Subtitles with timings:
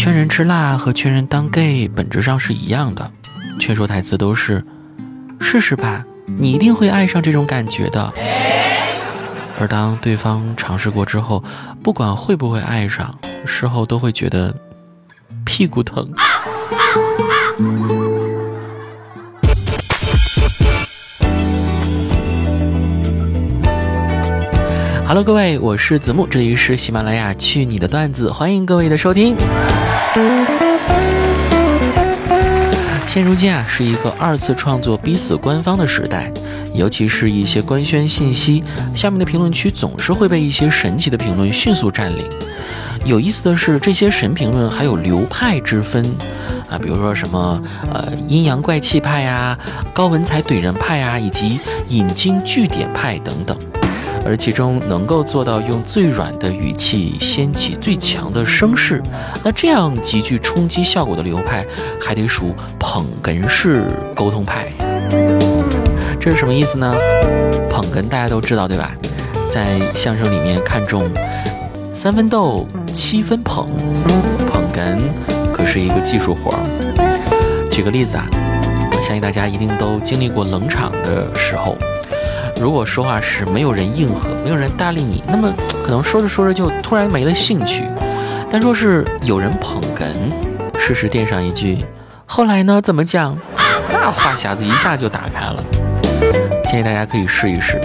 [0.00, 3.12] 劝人吃辣和劝人当 gay 本质上是一样的，
[3.58, 4.64] 劝说台词都是
[5.42, 8.10] 试试吧，你一定会爱上这种感觉的。
[9.60, 11.44] 而当对方尝试过之后，
[11.82, 14.56] 不管会不会爱上，事后都会觉得
[15.44, 16.10] 屁股疼。
[25.10, 29.34] Hello，各位，我是子木，这里是喜马拉雅去你的段子，欢迎各位的收听。
[33.08, 36.32] 现如今啊，是一个二次创作逼死官方的时代，
[36.72, 38.62] 尤其是一些官宣信息，
[38.94, 42.24] 下面的评论区总是会被一些神奇的评论迅速占领。
[43.04, 46.04] 有意思的是，这些神评论还有流派之分
[46.68, 47.60] 啊，比如说什么
[47.92, 49.58] 呃阴阳怪气派呀、
[49.92, 53.58] 高文采怼人派呀，以及引经据典派等等。
[54.30, 59.02] 而其中能够做到用最软的语气掀起最强的声势，
[59.42, 61.66] 那这样极具冲击效果的流派，
[62.00, 64.68] 还得数捧哏式沟通派。
[66.20, 66.94] 这是什么意思呢？
[67.68, 68.92] 捧哏大家都知道对吧？
[69.50, 71.10] 在相声里面看重
[71.92, 73.66] 三分逗，七分捧，
[74.48, 74.96] 捧哏
[75.52, 77.68] 可是一个技术活儿。
[77.68, 78.24] 举个例子啊，
[79.02, 81.76] 相信大家一定都经历过冷场的时候。
[82.60, 85.50] 如果说话时没有人应和，没有人搭理你，那么
[85.82, 87.84] 可能说着说着就突然没了兴趣。
[88.50, 90.12] 但若是有人捧哏，
[90.78, 91.78] 适时垫上一句
[92.26, 92.78] “后来呢？
[92.82, 93.34] 怎么讲？”
[93.90, 95.64] 那话匣子一下就打开了。
[96.68, 97.80] 建议大家可以试一试，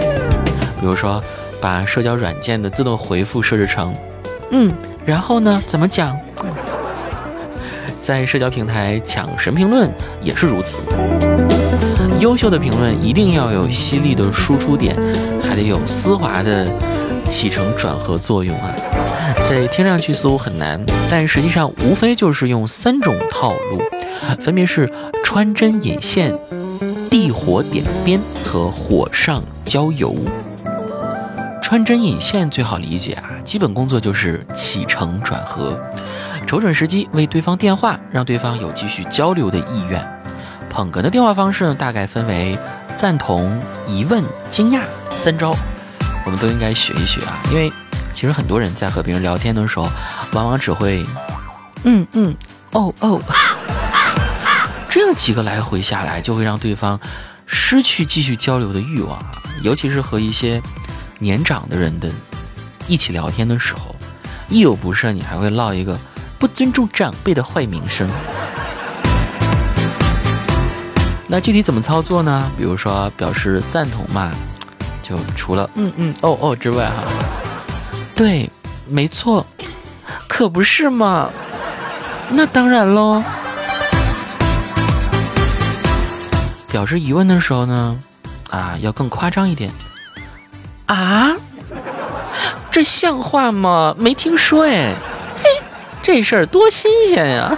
[0.78, 1.22] 比如说
[1.58, 3.94] 把社交软件的自动回复设置成
[4.52, 4.74] “嗯，
[5.06, 5.62] 然后呢？
[5.66, 6.14] 怎么讲？”
[7.98, 9.90] 在社交平台抢神评论
[10.22, 10.82] 也是如此。
[12.20, 14.96] 优秀的评论一定要有犀利的输出点，
[15.42, 16.66] 还得有丝滑的
[17.28, 18.74] 起承转合作用啊！
[19.48, 23.80] 这听上去似乎很难，但实际上无非就是用三种套路，
[24.40, 24.90] 分别是
[25.22, 26.36] 穿针引线、
[27.10, 30.16] 递火点鞭和火上浇油。
[31.62, 35.78] 穿针引线最好理解啊，基本工作就是起承转合，
[36.46, 40.15] 瞅准时机为对方电话，让对方有继续交流的意愿。
[40.68, 42.58] 捧哏的电话方式呢，大概分为
[42.94, 44.82] 赞同、疑问、惊讶
[45.14, 45.54] 三招，
[46.24, 47.40] 我们都应该学一学啊。
[47.50, 47.72] 因为
[48.12, 49.88] 其实很多人在和别人聊天的时候，
[50.32, 51.04] 往往只会
[51.84, 52.34] 嗯嗯
[52.72, 53.20] 哦哦，
[54.88, 56.98] 这样几个来回下来，就会让对方
[57.46, 59.18] 失去继续交流的欲望。
[59.62, 60.60] 尤其是和一些
[61.18, 62.10] 年长的人的
[62.86, 63.94] 一起聊天的时候，
[64.48, 65.98] 一有不慎，你还会落一个
[66.38, 68.08] 不尊重长辈的坏名声。
[71.28, 72.50] 那具体怎么操作呢？
[72.56, 74.30] 比如说表示赞同嘛，
[75.02, 77.02] 就除了嗯嗯哦哦之外哈，
[78.14, 78.48] 对，
[78.86, 79.44] 没错，
[80.28, 81.30] 可不是嘛，
[82.30, 83.22] 那当然喽。
[86.68, 87.98] 表示疑问的时候呢，
[88.50, 89.72] 啊，要更夸张一点，
[90.86, 91.34] 啊，
[92.70, 93.94] 这像话吗？
[93.98, 94.94] 没听说哎，
[95.42, 95.48] 嘿，
[96.02, 97.56] 这事儿多新鲜呀！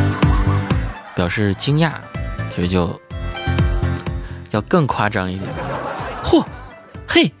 [1.16, 1.92] 表示惊讶。
[2.58, 3.00] 所以就
[4.50, 5.48] 要更夸张一点，
[6.24, 6.44] 嚯，
[7.06, 7.32] 嘿，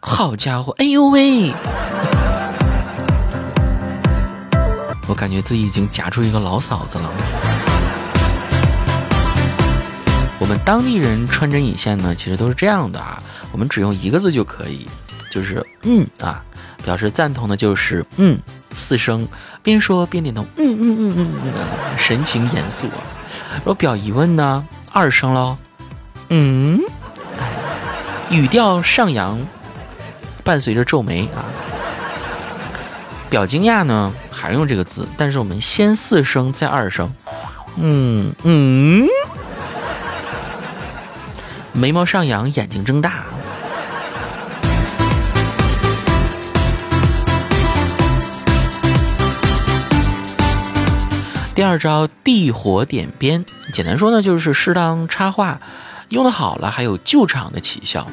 [0.00, 1.52] 好家伙，哎呦喂！
[5.06, 7.12] 我感觉自己已经夹出一个老嫂子了。
[10.38, 14.88] 我们当地人穿针引线呢，其实都是这样的啊，我们只用一个字就可以，
[15.30, 16.42] 就是嗯啊，
[16.82, 18.40] 表示赞同的就是嗯
[18.72, 19.28] 四声，
[19.62, 21.52] 边说边点头，嗯嗯嗯嗯嗯，
[21.98, 23.19] 神情严肃啊。
[23.64, 25.56] 若表疑问呢，二声喽，
[26.28, 26.80] 嗯，
[28.30, 29.40] 语调上扬，
[30.44, 31.44] 伴随着皱眉啊。
[33.28, 37.12] 表惊讶呢，还用这个字，但是我们先四声再二声，
[37.76, 39.06] 嗯嗯，
[41.72, 43.24] 眉毛上扬，眼睛睁大。
[51.70, 55.60] 二招地火点鞭，简单说呢，就是适当插话，
[56.08, 58.08] 用的好了还有救场的奇效。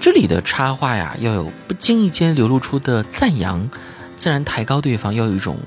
[0.00, 3.70] 这里的插话呀，要有不经意间流露出的赞扬，
[4.16, 5.60] 自然抬高对方，要有一种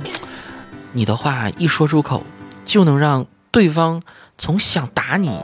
[0.91, 2.21] 你的话一说出口
[2.65, 4.01] 就能让对方
[4.37, 5.39] 从想打你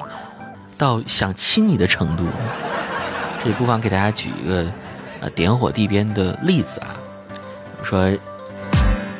[0.77, 2.25] 到想亲你的程度。
[3.41, 4.69] 这里不妨给大家举一个
[5.21, 6.87] 呃点火地边的例子啊，
[7.81, 8.11] 说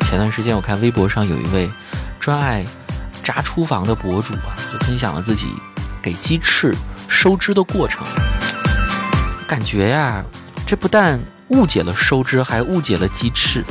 [0.01, 1.71] 前段时间我看微博上有一位。
[2.21, 2.63] 专爱
[3.23, 5.51] 炸厨房的博主啊，就分享了自己
[6.01, 6.73] 给鸡翅
[7.09, 8.05] 收汁的过程。
[9.47, 10.23] 感觉呀，
[10.65, 13.65] 这不但误解了收汁，还误解了鸡翅。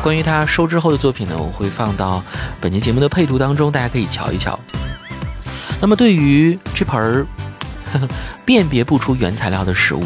[0.00, 2.22] 关于他收汁后的作品呢，我会放到
[2.60, 4.58] 本期节目的配图当中，大家可以瞧一瞧。
[5.80, 7.26] 那么对于这盆儿
[8.44, 10.04] 辨别不出原材料的食物，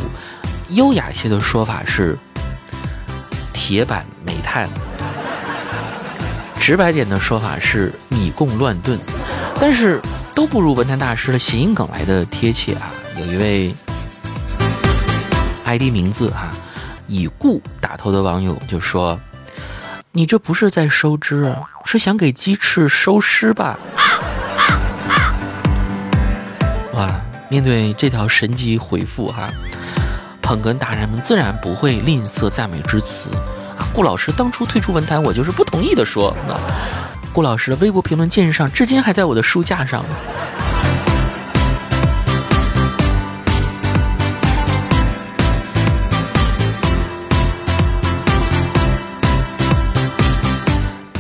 [0.71, 2.19] 优雅些的说法是
[3.53, 4.69] 铁板煤炭，
[6.69, 8.99] 直白点的说法是米供乱炖，
[9.59, 9.99] 但是
[10.35, 12.91] 都不如文坛大师的谐音梗来的贴切啊！
[13.19, 13.75] 有一位
[15.65, 16.51] ID 名字哈
[17.07, 19.19] 以故打头的网友就说。
[20.13, 21.57] 你这不是在收汁，
[21.87, 23.79] 是想给鸡翅收尸吧？
[26.93, 27.09] 哇！
[27.49, 29.49] 面对这条神级回复哈，
[30.43, 33.31] 捧哏达人们自然不会吝啬赞美之词。
[33.99, 36.33] 顾老师当初退出文坛，我就是不同意的说。
[36.47, 36.55] 那
[37.33, 40.05] 顾老师的微博评论键上，至今还在我的书架上。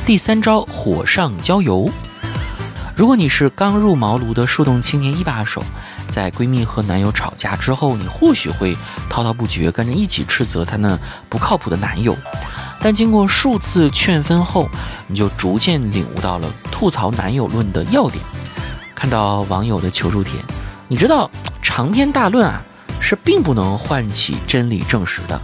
[0.06, 1.90] 第三招火上浇油。
[2.94, 5.64] 如果你是刚入茅庐的树洞青年一把手，
[6.08, 8.76] 在闺蜜和男友吵架之后，你或许会
[9.10, 10.96] 滔滔不绝，跟着一起斥责她那
[11.28, 12.16] 不靠谱的男友。
[12.80, 14.69] 但经过数次劝分后，
[15.06, 18.22] 你就逐渐领悟到了吐槽男友论的要点。
[18.94, 20.34] 看到网友的求助帖，
[20.88, 21.30] 你知道
[21.60, 22.62] 长篇大论啊，
[23.00, 25.40] 是并不能唤起真理证实的。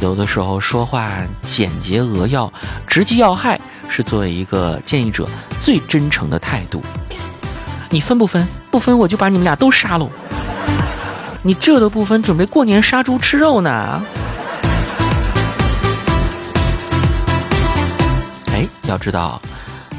[0.00, 2.52] 有的时候说话简洁扼要，
[2.86, 3.60] 直击要害。
[3.88, 5.28] 是作为一个建议者
[5.60, 6.82] 最真诚的态度。
[7.88, 8.44] 你分不分？
[8.68, 10.10] 不分我就把你们俩都杀喽！
[11.42, 14.02] 你这都不分，准备过年杀猪吃肉呢？
[18.86, 19.40] 要知道，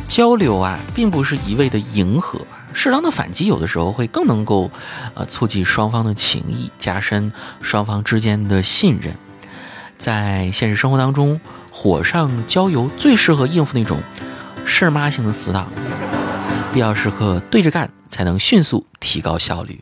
[0.08, 2.40] 交流啊，并不是一味的迎合，
[2.74, 4.72] 适当的反击有的时候会更能够，
[5.14, 7.32] 呃，促进双方的情谊，加深
[7.62, 9.16] 双方之间的信任。
[9.98, 11.40] 在现实生活当中。
[11.70, 14.00] 火上浇油最适合应付那种
[14.66, 15.72] 事儿妈型的死党，
[16.74, 19.80] 必要时刻对着干，才能迅速提高效率。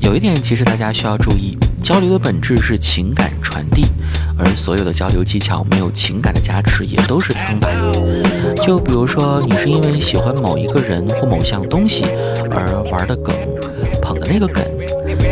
[0.00, 3.84] 有一点，其实大家需要注意，交流的本质是情感传递，
[4.38, 7.74] 而所有的交流技巧没有情感的加持，也都是苍白。
[8.64, 12.04] 就比如说，你是因为喜欢某一个人或某项东西
[12.50, 13.34] 而玩的梗，
[14.00, 14.64] 捧的那个梗。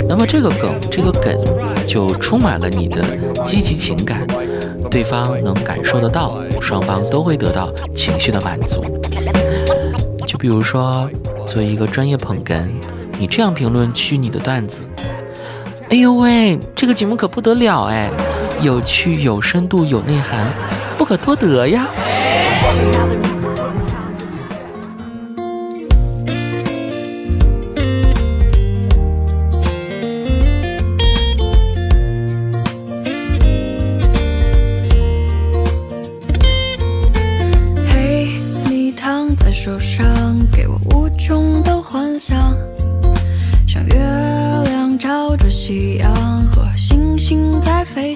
[0.08, 1.38] 那么这个梗，这个梗
[1.86, 3.00] 就充满了你的
[3.44, 4.26] 积极情感，
[4.90, 8.84] 对方能感受得到，双方都会得到情绪的满足。
[10.26, 11.08] 就比如说，
[11.46, 12.64] 作为一个专业捧哏，
[13.18, 14.82] 你这样评论区你的段子
[15.90, 18.08] ：“哎呦喂，这个节目可不得了哎，
[18.62, 20.46] 有趣、有深度、有内涵，
[20.96, 21.88] 不可多得呀。”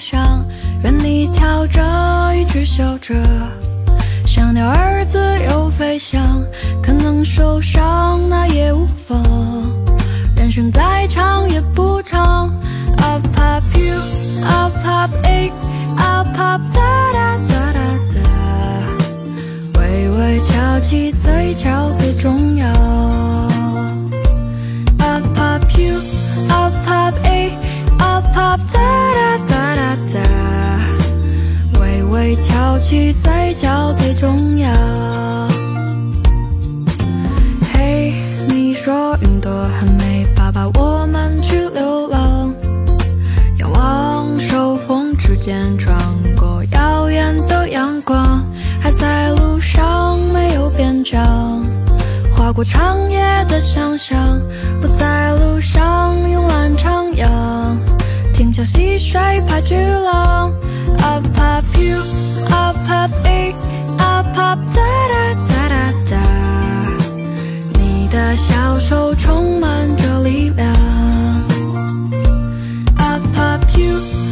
[0.06, 0.44] 上
[0.82, 1.80] 任你跳着
[2.36, 3.14] 一直笑着，
[4.26, 6.44] 像鸟儿自由飞翔，
[6.82, 9.18] 可能受伤那也无妨，
[10.36, 12.54] 人生再长也不长
[12.98, 17.80] ，I pop you，I pop it，I pop da da da da
[18.12, 21.73] da，微微翘起嘴角。
[32.36, 34.68] 翘起嘴角最重要。
[37.72, 38.14] 嘿，
[38.48, 42.52] 你说云朵很美，爸爸，我们去流浪。
[43.58, 45.96] 仰望手风之间穿
[46.36, 48.44] 过耀眼的阳光，
[48.80, 51.64] 还在路上，没有边疆。
[52.32, 54.40] 划过长夜的想象，
[54.80, 57.28] 不在路上慵懒徜徉，
[58.34, 60.52] 听桥溪水拍巨浪。
[68.48, 70.68] 小手充满着力量。
[72.96, 74.23] Up up u